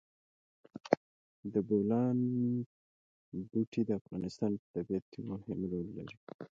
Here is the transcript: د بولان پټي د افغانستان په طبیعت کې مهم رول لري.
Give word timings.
د 1.53 1.55
بولان 1.67 2.17
پټي 3.49 3.81
د 3.87 3.91
افغانستان 4.01 4.51
په 4.61 4.65
طبیعت 4.75 5.05
کې 5.11 5.21
مهم 5.31 5.59
رول 5.71 5.87
لري. 5.97 6.17